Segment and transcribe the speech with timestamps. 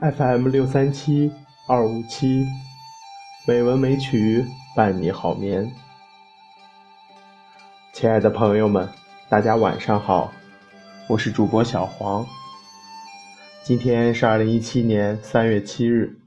[0.00, 1.30] FM 六三七
[1.66, 2.46] 二五七，
[3.46, 5.70] 美文美曲伴你好眠。
[7.92, 8.88] 亲爱的朋友们，
[9.28, 10.32] 大家晚上好，
[11.06, 12.26] 我是主播小黄。
[13.62, 16.18] 今天是二零一七年三月七日，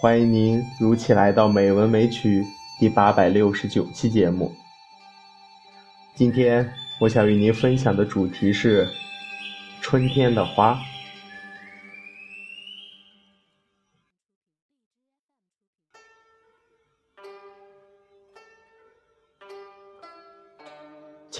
[0.00, 2.42] 欢迎您如期来到《美文美曲》
[2.78, 4.52] 第八百六十九期节目。
[6.14, 8.88] 今天我想与您分享的主题是
[9.80, 10.74] 春天的花。《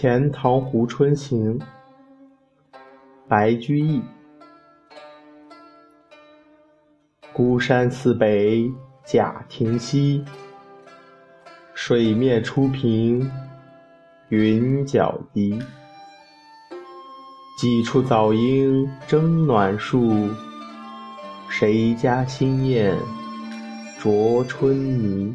[0.05, 1.59] 钱塘湖春行》
[3.27, 4.03] 白居易。
[7.33, 8.71] 孤山寺北
[9.03, 10.23] 贾亭西，
[11.73, 13.33] 水面初平
[14.29, 15.59] 云脚低。
[17.59, 20.29] 几处早莺争暖树，
[21.49, 22.95] 谁家新燕
[23.99, 25.35] 啄春泥？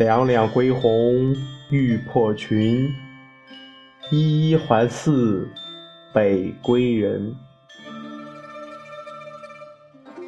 [0.00, 1.36] 两两归鸿
[1.68, 2.90] 欲破群，
[4.10, 5.46] 一一还似
[6.10, 7.36] 北归人。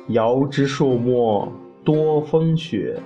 [0.09, 1.51] 遥知树末
[1.83, 3.01] 多风雪，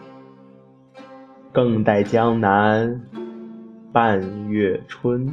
[1.53, 3.01] 更待江南
[3.93, 5.33] 半月春。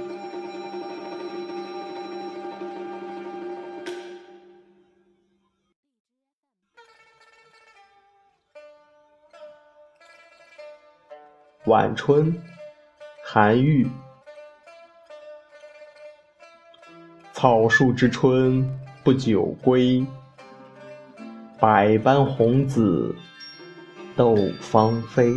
[11.65, 12.35] 晚春，
[13.23, 13.87] 韩愈。
[17.33, 18.67] 草树知春
[19.03, 20.03] 不久归，
[21.59, 23.15] 百般红紫
[24.15, 25.31] 斗芳菲。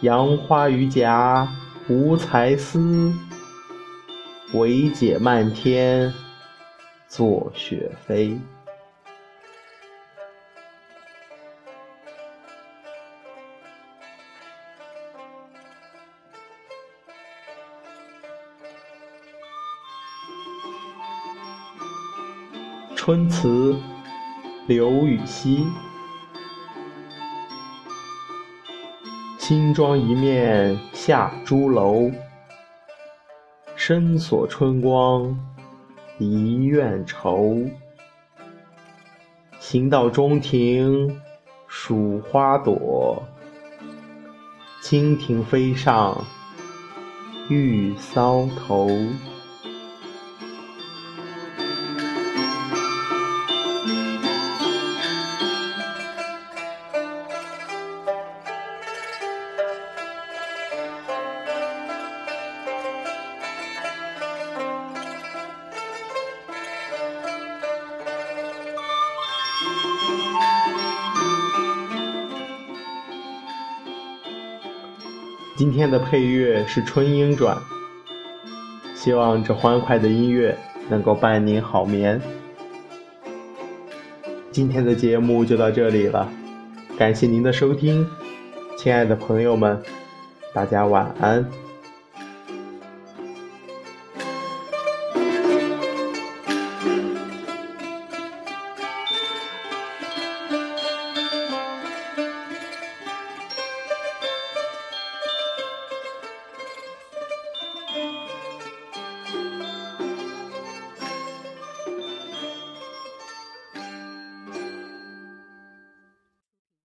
[0.00, 1.48] 杨花榆荚
[1.88, 3.12] 无才思，
[4.52, 6.12] 惟解漫天
[7.06, 8.36] 作雪飞。
[23.06, 23.76] 春词，
[24.66, 25.66] 刘禹锡。
[29.36, 32.10] 新妆一面下朱楼，
[33.76, 35.38] 深锁春光
[36.16, 37.58] 一院愁。
[39.60, 41.20] 行到中庭
[41.68, 43.22] 数花朵，
[44.82, 46.24] 蜻蜓飞上
[47.50, 48.88] 玉搔头。
[75.56, 77.56] 今天的配乐是《春莺转》，
[78.96, 80.58] 希望这欢快的音乐
[80.88, 82.20] 能够伴您好眠。
[84.50, 86.28] 今天的节目就到这里了，
[86.98, 88.04] 感谢您的收听，
[88.76, 89.80] 亲爱的朋友们，
[90.52, 91.48] 大家晚安。